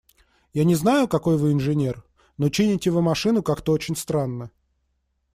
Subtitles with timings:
[0.51, 2.03] Я не знаю, какой вы инженер,
[2.39, 2.49] но…
[2.49, 4.49] чините вы машину как-то очень странно.